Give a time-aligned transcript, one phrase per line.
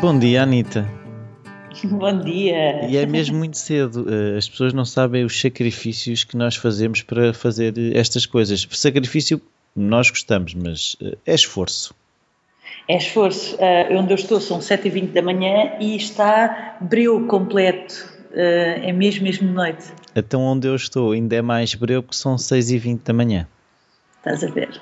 [0.00, 0.88] Bom dia, Anitta.
[1.84, 2.88] Bom dia.
[2.88, 4.06] E é mesmo muito cedo.
[4.08, 8.66] Eh, As pessoas não sabem os sacrifícios que nós fazemos para fazer estas coisas.
[8.70, 9.40] Sacrifício,
[9.74, 11.92] nós gostamos, mas eh, é esforço.
[12.86, 13.56] É esforço.
[13.56, 18.08] Uh, onde eu estou são 7h20 da manhã e está breu completo.
[18.30, 19.84] Uh, é mesmo, mesmo noite.
[20.14, 23.48] Então, onde eu estou ainda é mais breu porque são 6h20 da manhã.
[24.18, 24.80] Estás a ver?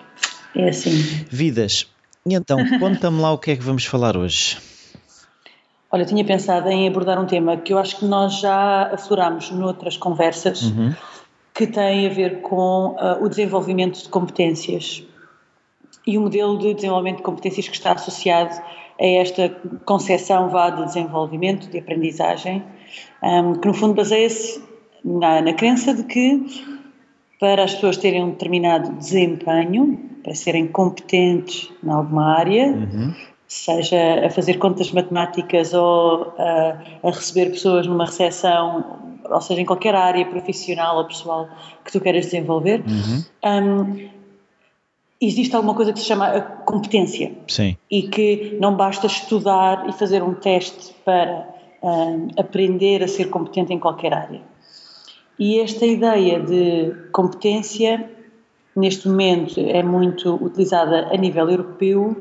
[0.55, 0.91] É assim.
[1.31, 1.87] Vidas.
[2.27, 4.59] E então, conta-me lá o que é que vamos falar hoje.
[5.97, 9.51] Olha, eu tinha pensado em abordar um tema que eu acho que nós já aflorámos
[9.51, 10.93] noutras conversas, Uhum.
[11.55, 15.03] que tem a ver com uh, o desenvolvimento de competências
[16.07, 18.55] e o modelo de desenvolvimento de competências que está associado
[19.01, 19.49] a esta
[19.87, 22.63] concepção vá de desenvolvimento, de aprendizagem,
[23.23, 24.63] um, que no fundo baseia-se
[25.03, 26.45] na, na crença de que
[27.41, 33.15] para as pessoas terem um determinado desempenho, para serem competentes em alguma área, Uhum.
[33.47, 39.65] Seja a fazer contas matemáticas ou a, a receber pessoas numa recepção, ou seja, em
[39.65, 41.49] qualquer área profissional ou pessoal
[41.85, 43.25] que tu queiras desenvolver, Uhum.
[43.45, 44.09] hum,
[45.21, 47.77] existe alguma coisa que se chama a competência Sim.
[47.91, 51.49] e que não basta estudar e fazer um teste para
[51.83, 54.41] hum, aprender a ser competente em qualquer área.
[55.39, 58.11] E esta ideia de competência,
[58.77, 62.17] neste momento, é muito utilizada a nível europeu,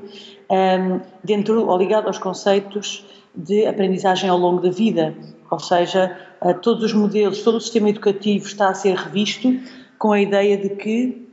[1.24, 5.14] dentro ou ligado aos conceitos de aprendizagem ao longo da vida,
[5.52, 9.60] ou seja, eh, todos os modelos, todo o sistema educativo está a ser revisto
[10.00, 11.28] com a ideia de que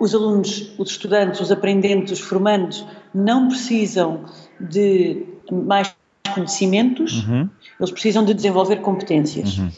[0.00, 2.84] os alunos, os estudantes, os aprendentes, os formandos
[3.14, 4.24] não precisam
[4.58, 5.94] de mais
[6.34, 7.48] conhecimentos, Uhum.
[7.78, 9.58] eles precisam de desenvolver competências.
[9.58, 9.70] Uhum.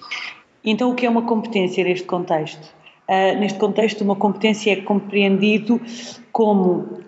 [0.65, 2.78] Então, o que é uma competência neste contexto?
[3.09, 5.81] Ah, neste contexto, uma competência é compreendido
[6.31, 7.01] como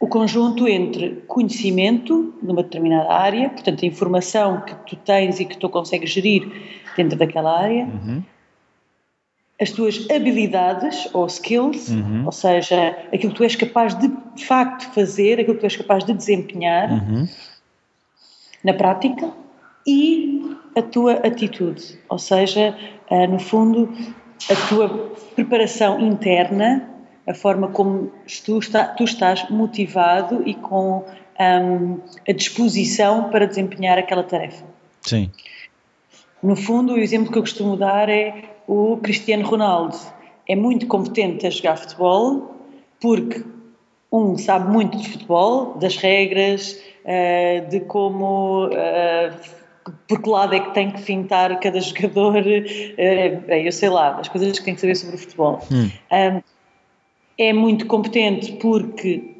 [0.00, 5.56] o conjunto entre conhecimento numa determinada área, portanto, a informação que tu tens e que
[5.56, 6.50] tu consegues gerir
[6.96, 8.22] dentro daquela área, Uhum.
[9.60, 12.26] as tuas habilidades ou skills, Uhum.
[12.26, 15.76] ou seja, aquilo que tu és capaz de, de facto fazer, aquilo que tu és
[15.76, 17.26] capaz de desempenhar Uhum.
[18.64, 19.32] na prática
[19.86, 22.76] e a tua atitude, ou seja,
[23.08, 23.88] ah, no fundo,
[24.50, 24.88] a tua
[25.34, 26.88] preparação interna,
[27.26, 28.12] a forma como
[28.44, 31.04] tu, está, tu estás motivado e com
[31.38, 31.98] ahm,
[32.28, 34.64] a disposição para desempenhar aquela tarefa.
[35.02, 35.30] Sim.
[36.42, 39.96] No fundo, o exemplo que eu costumo dar é o Cristiano Ronaldo.
[40.48, 42.54] É muito competente a jogar futebol
[43.00, 43.44] porque,
[44.12, 48.68] um, sabe muito de futebol, das regras, eh, de como.
[50.08, 54.18] Por que lado é que tem que fintar cada jogador, eh, bem, eu sei lá,
[54.18, 55.60] as coisas que tem que saber sobre o futebol.
[55.70, 55.90] Hum.
[56.12, 56.42] Um,
[57.38, 59.36] é muito competente porque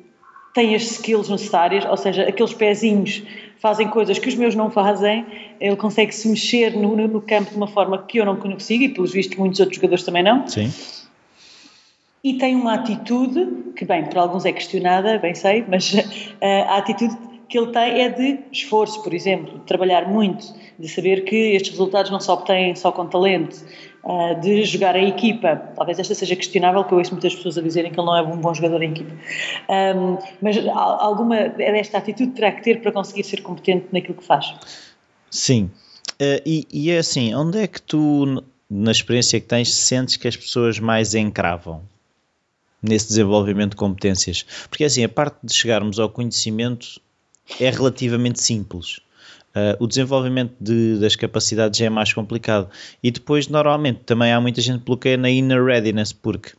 [0.55, 3.23] tem as skills necessárias, ou seja, aqueles pezinhos
[3.59, 5.27] fazem coisas que os meus não fazem,
[5.61, 8.89] ele consegue se mexer no, no- campo de uma forma que eu não consigo e,
[8.89, 10.47] pelos vistos, muitos outros jogadores também não.
[10.47, 10.73] Sim.
[12.23, 15.95] E tem uma atitude, que bem, para alguns é questionada, bem sei, mas
[16.41, 17.17] eh, a atitude
[17.49, 20.47] que ele tem é de esforço, por exemplo, de trabalhar muito,
[20.79, 23.57] de saber que estes resultados não se obtêm só com talento,
[24.05, 25.57] eh, de jogar em equipa.
[25.77, 28.23] Talvez esta seja questionável, porque eu ouço muitas pessoas a dizerem que ele não é
[28.23, 29.13] um bom jogador em equipa.
[30.43, 34.55] Mas al- alguma desta atitude terá que ter para conseguir ser competente naquilo que faz.
[35.31, 35.71] Sim.
[36.19, 40.27] Eh, e, e é assim, onde é que tu, na experiência que tens, sentes que
[40.27, 41.83] as pessoas mais encravam
[42.83, 44.45] nesse desenvolvimento de competências?
[44.69, 47.01] Porque assim, a parte de chegarmos ao conhecimento
[47.61, 49.01] é relativamente simples.
[49.55, 52.69] Eh, o desenvolvimento de- das capacidades é mais complicado.
[53.03, 56.53] E depois, normalmente, também há muita gente que bloqueia na inner readiness, porque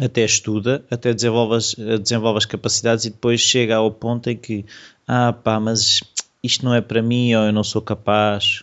[0.00, 4.64] até estuda, até desenvolve as, desenvolve as capacidades e depois chega ao ponto em que,
[5.06, 6.00] ah pá, mas
[6.42, 8.62] isto não é para mim ou eu não sou capaz.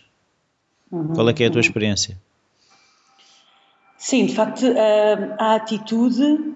[1.14, 2.16] Qual é que é a tua experiência?
[3.98, 4.64] Sim, de facto,
[5.38, 6.54] a, a atitude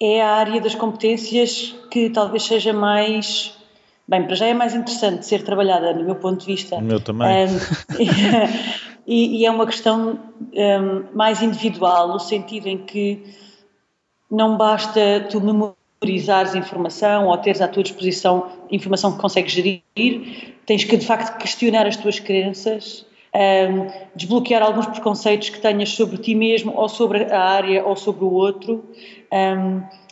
[0.00, 3.54] é a área das competências que talvez seja mais.
[4.08, 6.76] Bem, para já é mais interessante ser trabalhada, no meu ponto de vista.
[6.76, 7.46] O meu também.
[7.46, 7.58] Um,
[9.06, 13.22] e, e é uma questão um, mais individual, no sentido em que
[14.30, 19.82] não basta tu memorizares informação ou teres à tua disposição informação que consegues gerir,
[20.64, 23.04] tens que de facto questionar as tuas crenças,
[23.34, 28.24] um, desbloquear alguns preconceitos que tenhas sobre ti mesmo ou sobre a área ou sobre
[28.24, 28.84] o outro,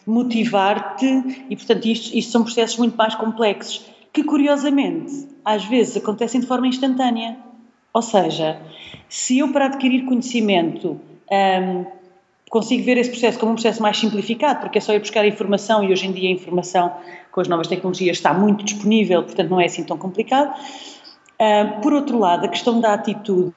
[0.07, 6.41] motivar-te e portanto isto, isto são processos muito mais complexos que curiosamente às vezes acontecem
[6.41, 7.37] de forma instantânea.
[7.93, 8.61] Ou seja,
[9.09, 11.01] se eu para adquirir conhecimento
[11.31, 11.85] um,
[12.49, 15.27] consigo ver esse processo como um processo mais simplificado, porque é só ir buscar a
[15.27, 16.93] informação e hoje em dia a informação
[17.31, 20.55] com as novas tecnologias está muito disponível, portanto não é assim tão complicado.
[21.35, 23.53] Uh, por outro lado, a questão da atitude,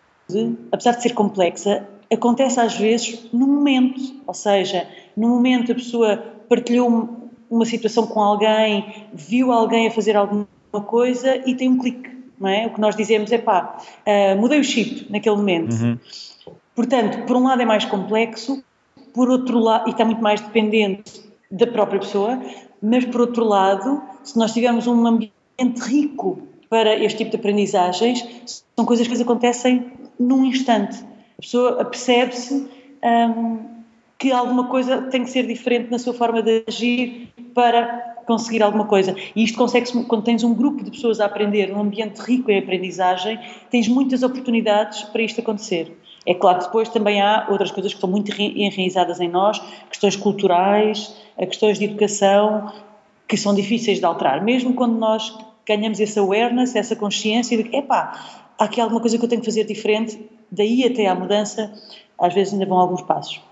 [0.72, 6.39] apesar de ser complexa, acontece às vezes no momento, ou seja, no momento a pessoa
[6.50, 10.48] partilhou uma situação com alguém, viu alguém a fazer alguma
[10.86, 12.10] coisa e tem um clique,
[12.40, 12.68] não é?
[12.68, 15.74] O que nós dizemos é pá, uh, mudei o chip naquele momento.
[15.74, 15.98] Uhum.
[16.76, 18.64] Portanto, por um lado é mais complexo,
[19.14, 22.40] por outro lado, e está muito mais dependente da própria pessoa,
[22.82, 28.64] mas por outro lado, se nós tivermos um ambiente rico para este tipo de aprendizagens,
[28.76, 31.04] são coisas que acontecem num instante.
[31.38, 32.70] A pessoa percebe-se
[33.04, 33.79] um,
[34.20, 38.86] que alguma coisa tem que ser diferente na sua forma de agir para conseguir alguma
[38.86, 39.16] coisa.
[39.34, 42.60] E isto consegue-se quando tens um grupo de pessoas a aprender, num ambiente rico em
[42.60, 43.40] aprendizagem,
[43.72, 45.98] tens muitas oportunidades para isto acontecer.
[46.26, 50.18] É claro que depois também há outras coisas que estão muito enraizadas em nós, questões
[50.18, 52.72] culturais, questões de educação,
[53.26, 55.36] que são difíceis de alterar, mesmo quando nós
[55.66, 59.42] ganhamos essa awareness, essa consciência de que, epá, há aqui alguma coisa que eu tenho
[59.42, 60.20] que fazer diferente,
[60.52, 61.72] daí até à mudança,
[62.20, 63.49] às vezes ainda vão alguns passos.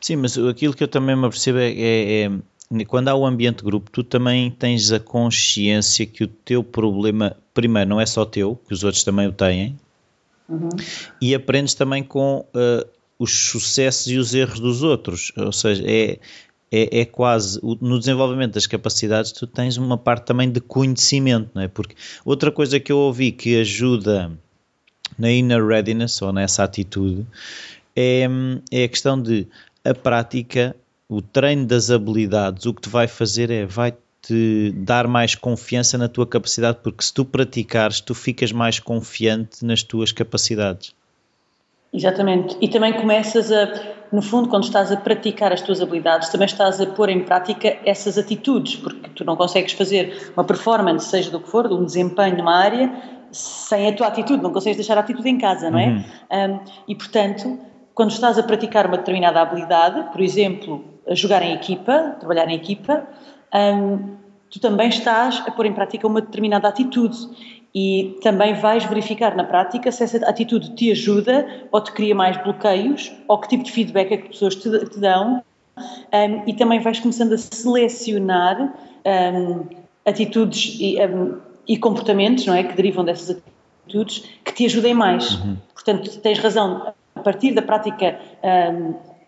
[0.00, 3.62] Sim, mas aquilo que eu também me apercebo é, é, é quando há o ambiente
[3.62, 8.56] grupo, tu também tens a consciência que o teu problema, primeiro, não é só teu,
[8.66, 9.78] que os outros também o têm,
[10.48, 10.68] uhum.
[11.20, 12.88] e aprendes também com uh,
[13.18, 15.32] os sucessos e os erros dos outros.
[15.36, 16.18] Ou seja, é,
[16.72, 21.62] é, é, quase no desenvolvimento das capacidades tu tens uma parte também de conhecimento, não
[21.62, 21.68] é?
[21.68, 21.94] Porque
[22.24, 24.32] outra coisa que eu ouvi que ajuda
[25.16, 27.24] na inner readiness ou nessa atitude
[27.96, 28.26] é,
[28.70, 29.46] é a questão de
[29.84, 30.74] a prática,
[31.08, 35.98] o treino das habilidades, o que te vai fazer é vai te dar mais confiança
[35.98, 40.94] na tua capacidade, porque se tu praticares, tu ficas mais confiante nas tuas capacidades.
[41.92, 42.56] Exatamente.
[42.60, 43.70] E também começas a,
[44.10, 47.76] no fundo, quando estás a praticar as tuas habilidades, também estás a pôr em prática
[47.84, 52.38] essas atitudes, porque tu não consegues fazer uma performance, seja do que for, um desempenho
[52.38, 52.92] numa área,
[53.30, 55.86] sem a tua atitude, não consegues deixar a atitude em casa, não é?
[55.86, 56.04] Uhum.
[56.32, 57.58] Um, e, portanto,
[57.94, 62.54] quando estás a praticar uma determinada habilidade, por exemplo, a jogar em equipa, trabalhar em
[62.54, 63.06] equipa,
[63.54, 64.16] um,
[64.50, 67.16] tu também estás a pôr em prática uma determinada atitude
[67.74, 72.36] e também vais verificar na prática se essa atitude te ajuda ou te cria mais
[72.36, 75.42] bloqueios ou que tipo de feedback é que as pessoas te, te dão
[75.76, 78.74] um, e também vais começando a selecionar
[79.04, 79.66] um,
[80.06, 83.42] atitudes e, um, e, comportamentos não é, que derivam dessas
[83.84, 85.34] atitudes que te ajudem mais.
[85.34, 85.56] Uhum.
[85.74, 86.94] Portanto, tens razão,
[87.24, 88.18] partir da prática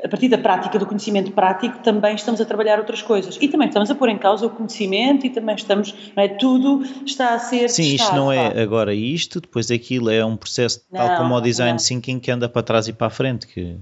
[0.03, 3.39] a partir da prática, do conhecimento prático, também estamos a trabalhar outras coisas.
[3.41, 6.29] E também estamos a pôr em causa o conhecimento e também estamos, não é?
[6.29, 7.69] Tudo está a ser.
[7.71, 11.35] Sim, testado, isto não é agora isto, depois aquilo é um processo não, tal como
[11.35, 11.79] o design não.
[11.79, 13.47] thinking que anda para trás e para a frente.
[13.47, 13.77] Que...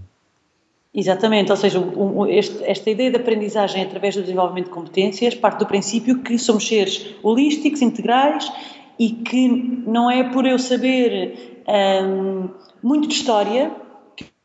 [0.95, 5.59] Exatamente, ou seja, um, este, esta ideia de aprendizagem através do desenvolvimento de competências parte
[5.59, 8.51] do princípio que somos seres holísticos, integrais
[8.97, 12.49] e que não é por eu saber hum,
[12.81, 13.84] muito de história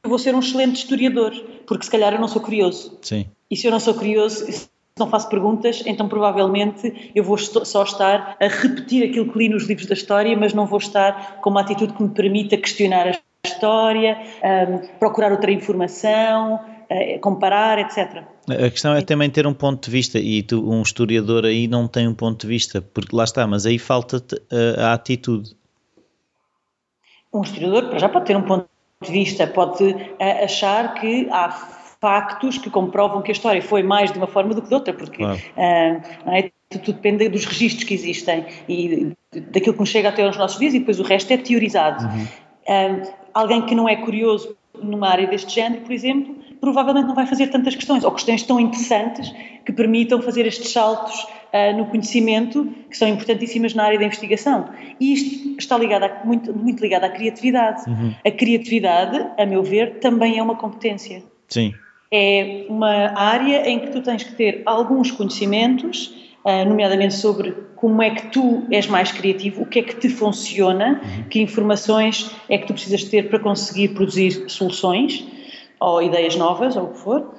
[0.09, 1.31] eu vou ser um excelente historiador,
[1.67, 2.97] porque se calhar eu não sou curioso.
[3.03, 3.27] Sim.
[3.49, 4.67] E se eu não sou curioso, se
[4.97, 9.67] não faço perguntas, então provavelmente eu vou só estar a repetir aquilo que li nos
[9.67, 13.47] livros da história, mas não vou estar com uma atitude que me permita questionar a
[13.47, 18.23] história, um, procurar outra informação, uh, comparar, etc.
[18.49, 21.87] A questão é também ter um ponto de vista, e tu, um historiador aí não
[21.87, 25.55] tem um ponto de vista, porque lá está, mas aí falta-te a, a atitude.
[27.31, 28.67] Um historiador, já pode ter um ponto
[29.01, 31.49] de vista pode eh, achar que há
[32.01, 34.93] factos que comprovam que a história foi mais de uma forma do que de outra,
[34.93, 35.37] porque claro.
[35.37, 36.51] uh, é?
[36.69, 39.13] tudo, tudo, depende dos registros que existem e
[39.51, 42.05] daquilo que nos chega até aos nossos dias e depois o resto é teorizado.
[42.05, 42.23] Uhum.
[42.23, 47.25] Uh, alguém que não é curioso numa área deste género, por exemplo, provavelmente não vai
[47.25, 49.33] fazer tantas questões ou questões tão interessantes
[49.65, 54.69] que permitam fazer estes saltos uh, no conhecimento que são importantíssimas na área da investigação.
[54.99, 57.89] E isto está ligado a, muito, muito ligado à criatividade.
[57.89, 58.13] Uhum.
[58.25, 61.23] A criatividade, a meu ver, também é uma competência.
[61.47, 61.73] Sim.
[62.11, 66.07] É uma área em que tu tens que ter alguns conhecimentos,
[66.43, 70.09] uh, nomeadamente sobre como é que tu és mais criativo, o que é que te
[70.09, 71.23] funciona, uhum.
[71.29, 75.25] que informações é que tu precisas ter para conseguir produzir soluções
[75.79, 77.33] ou ideias novas, ou o que for.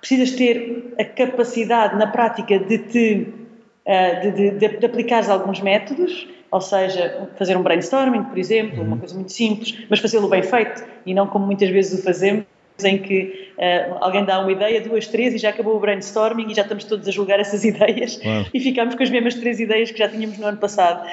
[0.00, 3.46] Precisas ter a capacidade na prática de te
[3.86, 8.82] eh, de, de, de, de aplicares alguns métodos, ou seja, fazer um brainstorming, por exemplo,
[8.82, 8.98] uma uhum.
[8.98, 12.44] coisa muito simples, mas fazê-lo bem feito e não como muitas vezes o fazemos,
[12.84, 16.54] em que uh, alguém dá uma ideia, duas, três e já acabou o brainstorming e
[16.54, 18.20] já estamos todos a julgar essas ideias
[18.52, 21.08] e ficamos com as mesmas três ideias que já tínhamos no ano passado.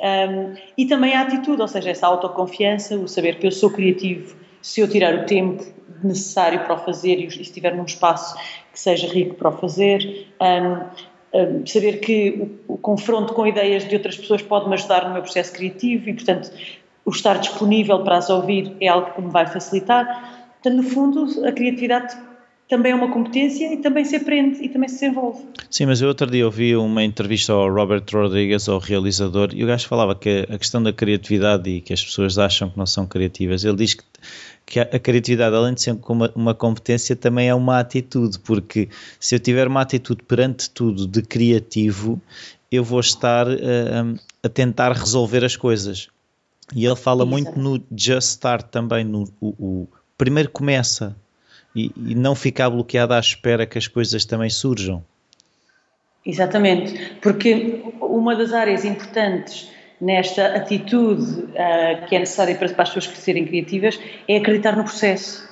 [0.00, 4.36] Um, e também a atitude, ou seja, essa autoconfiança, o saber que eu sou criativo
[4.66, 5.64] se eu tirar o tempo
[6.02, 8.36] necessário para o fazer e estiver num espaço
[8.72, 10.26] que seja rico para o fazer.
[10.42, 15.06] Um, um, saber que o, o, confronto com ideias de outras pessoas pode me ajudar
[15.06, 16.50] no meu processo criativo e, portanto,
[17.04, 20.50] o estar disponível para as ouvir é algo que me vai facilitar.
[20.60, 22.16] Portanto, no fundo, a criatividade
[22.68, 25.44] também é uma competência e também se aprende e também se desenvolve.
[25.70, 29.66] Sim, mas eu outro dia ouvi uma entrevista ao Robert Rodrigues, ao realizador, e o
[29.66, 33.06] gajo falava que a questão da criatividade e que as pessoas acham que não são
[33.06, 34.02] criativas, ele diz que,
[34.66, 38.88] que a criatividade, além de ser uma, uma competência, também é uma atitude, porque
[39.20, 42.20] se eu tiver uma atitude perante tudo de criativo,
[42.70, 46.08] eu vou estar uh, a tentar resolver as coisas.
[46.74, 47.30] E ele fala Isso.
[47.30, 51.14] muito no just start também, no o, o primeiro começa
[51.74, 55.04] e, e não ficar bloqueado à espera que as coisas também surjam.
[56.24, 59.68] Exatamente, porque uma das áreas importantes
[60.00, 63.98] nesta atitude uh, que é necessária para, para as pessoas serem criativas
[64.28, 65.48] é acreditar no processo.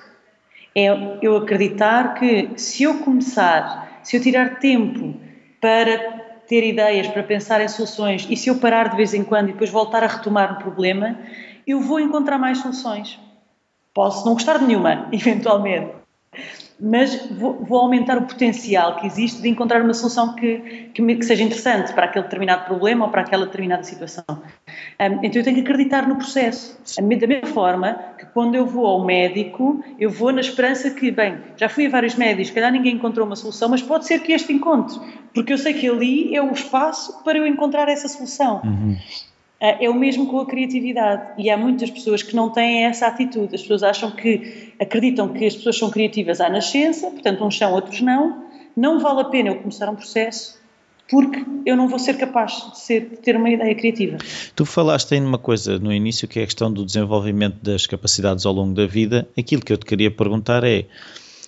[0.75, 0.87] É
[1.23, 5.15] eu acreditar que se eu começar, se eu tirar tempo
[5.61, 5.99] para
[6.47, 9.53] ter ideias, para pensar em soluções e se eu parar de vez em quando e
[9.53, 11.19] depois voltar a retomar o problema,
[11.67, 13.19] eu vou encontrar mais soluções.
[13.95, 15.93] Posso não gostar de nenhuma, eventualmente,
[16.81, 21.25] mas vou, vou, aumentar o potencial que existe de encontrar uma solução que, que, que,
[21.25, 24.25] seja interessante para aquele determinado problema ou para aquela determinada situação.
[24.99, 26.79] Então eu tenho que acreditar no processo.
[26.97, 31.39] Da mesma forma que quando eu vou ao médico, eu vou na esperança que, bem,
[31.57, 34.53] já fui a vários médicos, calhar ninguém encontrou uma solução, mas pode ser que este
[34.53, 34.99] encontre,
[35.33, 38.61] porque eu sei que ali é o espaço para eu encontrar essa solução.
[38.65, 38.97] Uhum.
[39.65, 41.43] Ah, é o mesmo com a criatividade.
[41.43, 43.55] E há muitas pessoas que não têm essa atitude.
[43.55, 47.73] As pessoas acham que, acreditam que as pessoas são criativas à nascença, portanto, uns são,
[47.73, 48.45] outros não.
[48.77, 50.63] Não vale a pena eu começar um processo
[51.11, 54.19] porque eu não vou ser capaz de, ser, de ter uma ideia criativa.
[54.55, 58.45] Tu falaste em uma coisa no início que é a questão do desenvolvimento das capacidades
[58.45, 59.27] ao longo da vida.
[59.39, 60.85] Aquilo que eu te queria perguntar é,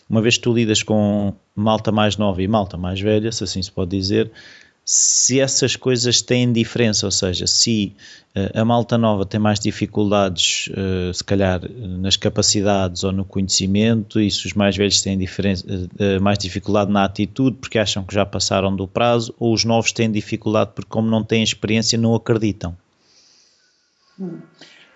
[0.09, 3.61] uma vez que tu lidas com malta mais nova e malta mais velha, se assim
[3.61, 4.31] se pode dizer,
[4.89, 7.93] se essas coisas têm diferença, ou seja, se
[8.37, 11.61] uh, a malta nova tem mais dificuldades, uh, se calhar,
[11.99, 15.19] nas capacidades ou no conhecimento, e se os mais velhos têm
[16.23, 20.09] mais dificuldade na atitude porque acham que já passaram do prazo, ou os novos têm
[20.09, 22.77] dificuldade porque, como não têm experiência, não acreditam?
[24.21, 24.39] Hum,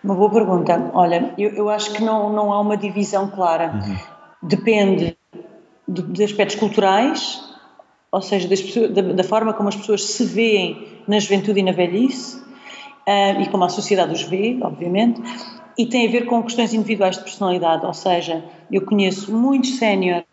[0.04, 0.88] uma boa pergunta.
[0.94, 3.72] Olha, eu, eu acho que não, não há uma divisão clara.
[3.74, 3.98] Uhum.
[4.40, 5.16] Depende
[5.88, 7.49] de, de aspectos culturais
[8.12, 8.48] ou seja,
[8.88, 13.48] da, da, forma como as pessoas se veem na juventude e na velhice, uh, e
[13.48, 15.20] como a sociedade os vê, obviamente,
[15.78, 20.24] e tem a ver com questões individuais de personalidade, ou seja, eu conheço muitos séniores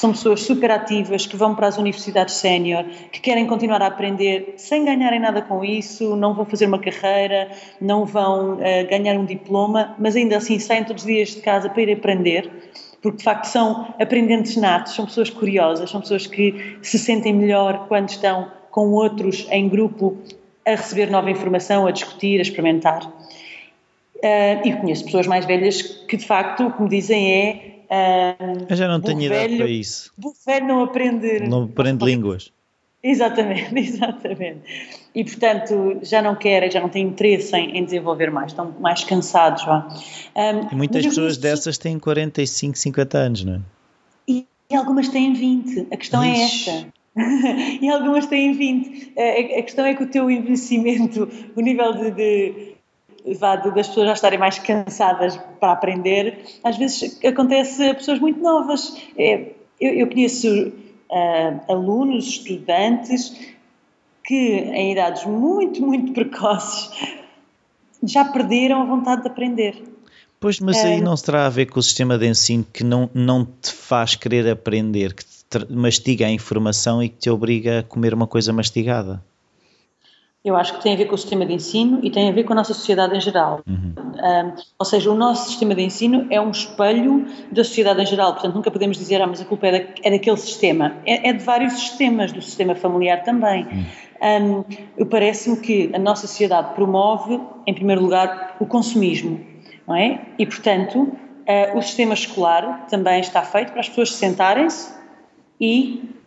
[0.00, 4.54] são pessoas super ativas, que vão para as universidades sénior, que querem continuar a aprender
[4.56, 9.26] sem ganharem nada com isso, não vão fazer uma carreira, não vão uh, ganhar um
[9.26, 12.50] diploma, mas ainda assim saem todos os dias de casa para ir aprender
[13.02, 17.86] porque de facto são aprendentes natos, são pessoas curiosas, são pessoas que se sentem melhor
[17.88, 20.18] quando estão com outros em grupo
[20.66, 23.06] a receber nova informação, a discutir, a experimentar.
[23.06, 27.70] Uh, e conheço pessoas mais velhas que de facto o que me dizem é.
[27.90, 30.12] Uh, Eu já não tenho idade para isso.
[30.22, 31.40] O velho não aprende.
[31.48, 32.52] Não aprende línguas.
[33.02, 34.60] Exatamente, exatamente.
[35.14, 39.04] E portanto já não querem, já não têm interesse em, em desenvolver mais, estão mais
[39.04, 39.64] cansados.
[39.64, 39.88] Vá.
[40.36, 43.60] Um, muitas pessoas dessas têm 45, 50 anos, não é?
[44.28, 46.70] E, e algumas têm 20, a questão é Ixi.
[46.70, 47.00] é esta.
[47.80, 49.14] e algumas têm 20.
[49.18, 52.70] A, a, questão é que o teu envelhecimento, o nível de, de
[53.74, 58.96] das pessoas já estarem mais cansadas para aprender, às vezes acontece a pessoas muito novas.
[59.16, 60.72] É, eu, eu, conheço
[61.10, 63.36] uh, alunos, estudantes,
[64.24, 66.90] que em idades muito, muito precoces
[68.02, 69.82] já perderam a vontade de aprender.
[70.38, 73.10] Pois, mas aí ah, não terá a ver com o sistema de ensino que não,
[73.12, 77.82] não te faz querer aprender, que te mastiga a informação e que te obriga a
[77.82, 79.22] comer uma coisa mastigada?
[80.42, 82.44] Eu acho que tem a ver com o sistema de ensino e tem a ver
[82.44, 83.60] com a nossa sociedade em geral.
[83.66, 83.92] Uhum.
[83.96, 88.32] Um, ou seja, o nosso sistema de ensino é um espelho da sociedade em geral,
[88.32, 90.96] portanto nunca podemos dizer, ah, mas a culpa é, da, é daquele sistema.
[91.04, 93.66] É, é, de vários sistemas, do sistema familiar também.
[93.66, 94.64] Uhum.
[94.98, 99.40] Um, Parece-me que a nossa sociedade promove, em primeiro lugar, o consumismo,
[99.86, 100.22] não é?
[100.38, 104.90] E, portanto, uh, o sistema escolar também está feito para as pessoas sentarem-se
[105.60, 106.19] e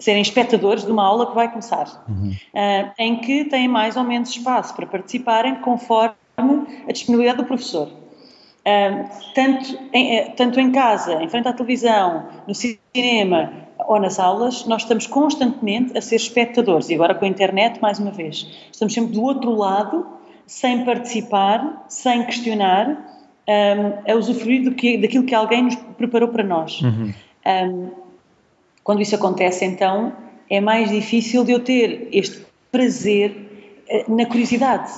[0.00, 2.30] serem espectadores de uma aula que vai começar, uhum.
[2.54, 6.14] uh, em que têm mais ou menos espaço para participarem conforme
[6.88, 7.86] a disponibilidade do professor.
[7.86, 13.52] Uh, tanto, em, eh, tanto em casa, em frente à televisão, no cinema
[13.86, 17.98] ou nas aulas, nós estamos constantemente a ser espectadores e agora com a internet, mais
[17.98, 20.06] uma vez, estamos sempre do outro lado,
[20.46, 22.88] sem participar, sem questionar
[23.48, 26.80] um, a usufruir do que, daquilo que alguém nos preparou para nós.
[26.82, 27.12] Uhum.
[27.46, 28.09] Um,
[28.82, 30.12] quando isso acontece, então,
[30.48, 33.30] é mais difícil de eu ter este prazer
[33.88, 34.90] uh, na curiosidade.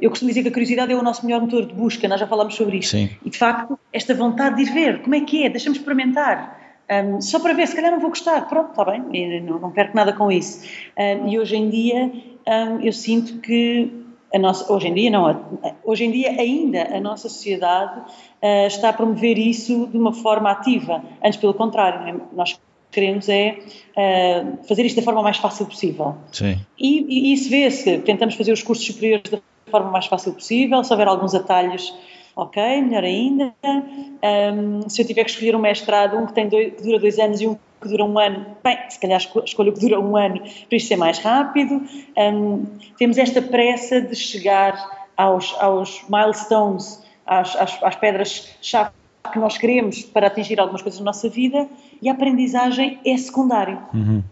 [0.00, 2.26] Eu costumo dizer que a curiosidade é o nosso melhor motor de busca, nós já
[2.26, 2.92] falámos sobre isto.
[2.92, 3.10] Sim.
[3.24, 6.58] E de facto, esta vontade de ir ver como é que é, deixa-me experimentar.
[6.90, 9.96] Um, só para ver, se calhar não vou gostar, pronto, está bem, não, não perco
[9.96, 10.66] nada com isso.
[10.98, 12.12] Um, e hoje em dia
[12.46, 13.90] um, eu sinto que
[14.32, 18.90] a nossa, hoje em dia não, hoje em dia ainda a nossa sociedade uh, está
[18.90, 21.02] a promover isso de uma forma ativa.
[21.22, 22.20] Antes, pelo contrário, é?
[22.32, 22.58] nós
[22.90, 23.58] queremos é
[23.96, 26.16] uh, fazer isto da forma mais fácil possível.
[26.32, 26.58] Sim.
[26.78, 29.38] E, e isso vê-se, tentamos fazer os cursos superiores da
[29.70, 31.94] forma mais fácil possível, se houver alguns atalhos
[32.34, 33.54] ok, melhor ainda.
[33.64, 37.18] Um, se eu tiver que escolher um mestrado, um que, tem dois, que dura dois
[37.18, 40.16] anos e um que dura um ano, bem, se calhar escolho o que dura um
[40.16, 41.82] ano para isto ser mais rápido.
[42.16, 42.66] Um,
[42.98, 44.74] temos esta pressa de chegar
[45.16, 48.90] aos, aos milestones, às, às, às pedras-chave
[49.32, 51.68] que nós queremos para atingir algumas coisas na nossa vida
[52.00, 53.80] e a aprendizagem é secundário.
[53.92, 54.22] Uhum.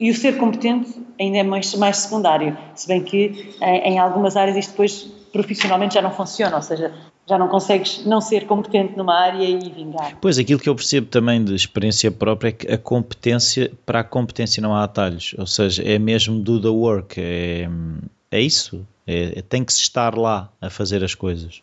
[0.00, 4.36] E o ser competente ainda é mais, mais secundário, se bem que em, em algumas
[4.36, 6.92] áreas isto depois profissionalmente já não funciona, ou seja,
[7.28, 10.16] já não consegues não ser competente numa área e vingar.
[10.20, 14.04] Pois, aquilo que eu percebo também de experiência própria é que a competência, para a
[14.04, 17.68] competência não há atalhos, ou seja, é mesmo do the work, é,
[18.30, 21.62] é isso, é, tem que se estar lá a fazer as coisas.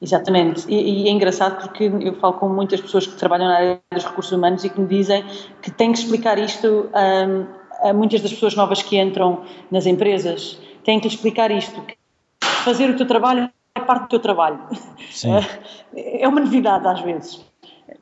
[0.00, 3.80] Exatamente, e, e, é engraçado porque eu falo com muitas pessoas que trabalham na área
[3.92, 5.24] dos recursos humanos e que me dizem
[5.60, 10.56] que têm que explicar isto a, a muitas das pessoas novas que entram nas empresas,
[10.84, 11.96] têm que explicar isto, que
[12.40, 14.60] fazer o teu trabalho é parte do teu trabalho.
[15.10, 15.30] Sim.
[15.96, 17.40] É uma novidade às vezes.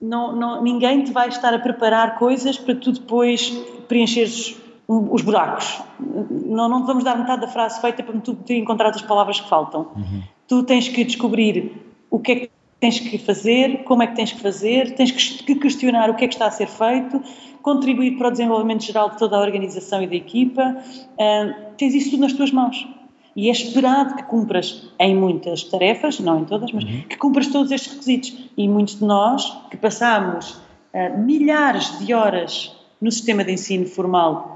[0.03, 3.49] Não, não, ninguém te vai estar a preparar coisas para tu depois
[3.87, 5.81] preencheres os buracos.
[5.99, 9.41] Não, não te vamos dar metade da frase feita para tu ter encontrado as palavras
[9.41, 9.89] que faltam.
[9.97, 10.23] Uhum.
[10.49, 11.73] Tu tens que descobrir
[12.11, 12.51] o que é que
[12.81, 16.29] tens que fazer, como é que tens que fazer, tens que questionar o que é
[16.29, 17.23] que está a ser feito,
[17.63, 20.77] contribuir para o desenvolvimento geral de toda a organização e da equipa.
[21.15, 22.87] Uh, tens isso tudo nas tuas mãos
[23.35, 27.03] e é esperado que cumpras em muitas tarefas, não em todas, mas uhum.
[27.03, 28.51] que cumpras todos estes requisitos.
[28.57, 30.53] E muitos de nós que passamos
[30.95, 34.56] uh, milhares de horas no sistema de ensino formal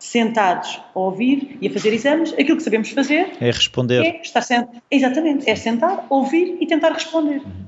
[0.00, 4.02] sentados a ouvir e a fazer exames, aquilo que sabemos fazer é responder.
[4.02, 4.82] É estar sentado.
[4.90, 7.42] Exatamente, é sentar, ouvir e tentar responder.
[7.42, 7.66] Uhum.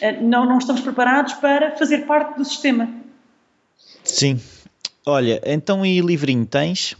[0.00, 2.88] Uh, não, não estamos preparados para fazer parte do sistema.
[4.04, 4.40] Sim.
[5.04, 6.96] Olha, então e livrinho tens?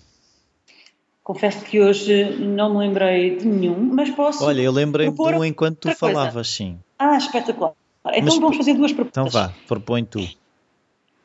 [1.22, 4.44] Confesso que hoje não me lembrei de nenhum, mas posso.
[4.44, 6.78] Olha, eu lembrei de um enquanto tu falavas, sim.
[6.98, 7.72] Ah, espetacular.
[8.08, 9.26] Então mas, vamos fazer duas propostas.
[9.26, 10.20] Então vá, propõe tu.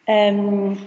[0.08, 0.78] Um,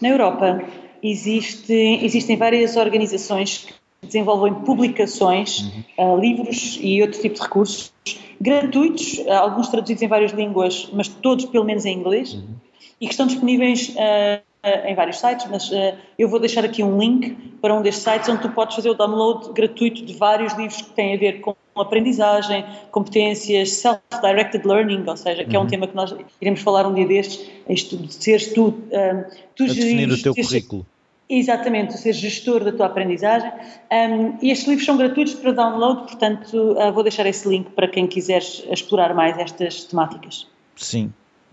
[0.00, 0.64] na Europa
[1.04, 3.66] existe, existem várias organizações
[4.00, 5.60] que desenvolvem publicações,
[5.98, 6.14] uhum.
[6.14, 7.92] uh, livros e outro tipo de recursos
[8.40, 12.54] gratuitos, uh, alguns traduzidos em várias línguas, mas todos pelo menos em inglês, uhum.
[13.00, 13.90] e que estão disponíveis.
[13.90, 17.82] Uh, eh, em vários sites, mas uh, eu vou deixar aqui um link para um
[17.82, 21.18] destes sites onde tu podes fazer o download gratuito de vários livros que têm a
[21.18, 25.68] ver com aprendizagem, competências, self-directed learning, ou seja, que é um uhum.
[25.68, 29.64] tema que nós iremos falar um dia destes, isto de seres tu, um, eh, tu
[29.64, 30.86] a definir o teu currículo.
[31.28, 33.50] Exatamente, ser gestor da tua aprendizagem.
[33.90, 37.88] Um, e estes livros são gratuitos para download, portanto, uh, vou deixar esse link para
[37.88, 40.46] quem quiser explorar mais estas temáticas.
[40.76, 41.12] Sim,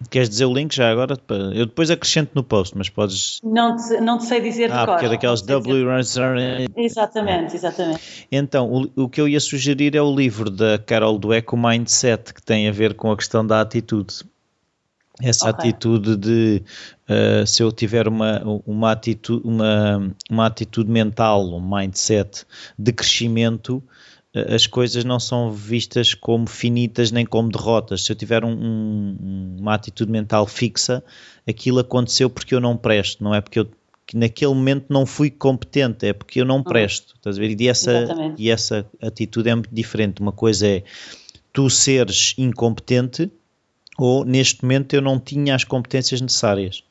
[0.09, 1.15] Queres dizer o link já agora?
[1.53, 3.39] Eu depois acrescento no post, mas podes.
[3.43, 4.93] Não te, não te sei dizer ah, de cor.
[4.93, 5.85] porque é daqueles W.
[6.75, 8.27] Exatamente, exatamente.
[8.31, 12.33] Então, o, o que eu ia sugerir é o livro da Carol Dweck, o Mindset,
[12.33, 14.23] que tem a ver com a questão da atitude.
[15.19, 15.69] Essa okay.
[15.69, 16.63] atitude de
[17.09, 22.45] uh, se eu tiver uma, uma, atitude, uma, uma atitude mental, um mindset
[22.77, 23.83] de crescimento,
[24.33, 28.05] as coisas não são vistas como finitas nem como derrotas.
[28.05, 31.03] Se eu tiver um, um, uma atitude mental fixa,
[31.47, 33.69] aquilo aconteceu porque eu não presto, não é porque eu
[34.11, 37.13] que naquele momento não fui competente, é porque eu não presto.
[37.15, 37.55] Estás a ver?
[37.57, 40.21] E essa, e essa atitude é muito diferente.
[40.21, 40.83] Uma coisa é
[41.53, 43.31] tu seres incompetente
[44.03, 46.83] ou neste momento eu não tinha as competências necessárias.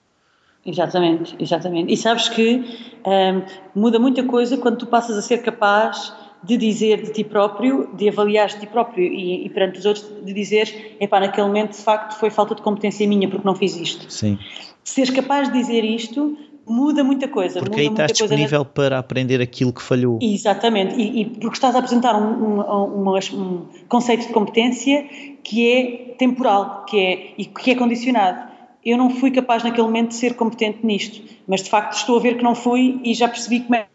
[0.65, 1.93] Exatamente, exatamente.
[1.93, 2.63] E sabes que
[3.05, 3.43] hum,
[3.75, 8.09] muda muita coisa quando tu passas a ser capaz de dizer de ti próprio, de
[8.09, 11.83] avaliar de ti próprio e, e perante os outros, de dizer, epá, naquele momento de
[11.83, 14.11] facto foi falta de competência minha porque não fiz isto.
[14.11, 14.39] Sim.
[14.85, 16.39] Seres capaz de dizer isto
[16.71, 17.61] muda muita coisa.
[17.61, 18.65] Porque aí estás disponível na...
[18.65, 20.19] para aprender aquilo que falhou.
[20.23, 25.05] Exatamente, e, e porque estás a apresentar um, um, um, um, conceito de competência
[25.43, 28.51] que é temporal, que é, e que é condicionado.
[28.85, 32.21] Eu não fui capaz naquele momento de ser competente nisto, mas de facto estou a
[32.21, 33.87] ver que não fui e já percebi como é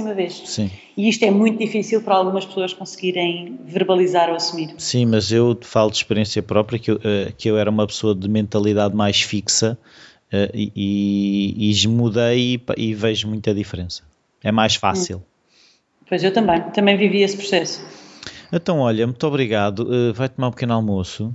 [0.00, 0.42] próxima vez.
[0.46, 0.70] Sim.
[0.96, 4.74] E isto é muito difícil para algumas pessoas conseguirem verbalizar ou assumir.
[4.78, 8.14] Sim, mas eu falo de experiência própria que eu, uh, que eu era uma pessoa
[8.14, 9.78] de mentalidade mais fixa
[10.32, 14.02] e, e, e mudei e, e, vejo muita diferença.
[14.42, 15.18] É mais fácil.
[15.18, 15.22] Hum.
[16.08, 17.84] Pois eu também, também vivi esse processo.
[18.52, 19.80] Então, olha, muito obrigado.
[19.80, 21.34] Uh, vai tomar um pequeno almoço.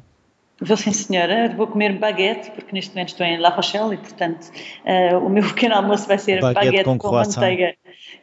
[0.62, 1.54] Vou sim, senhora.
[1.56, 4.50] Vou comer baguete, porque neste momento estou em La Rochelle e, portanto,
[4.86, 7.74] uh, o meu pequeno almoço vai ser baguete, baguete com, com manteiga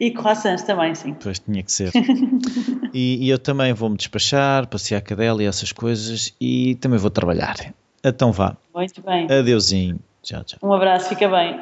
[0.01, 1.15] e croissants também, sim.
[1.15, 1.91] Pois tinha que ser.
[2.93, 7.11] e, e, eu também vou-me despachar, passear a cadela e essas coisas e também vou
[7.11, 7.57] trabalhar.
[8.05, 8.57] Então vá.
[8.75, 9.25] Muito bem.
[9.25, 9.99] Adeusinho.
[10.23, 10.59] Tchau, tchau.
[10.63, 11.61] Um abraço, fica bem.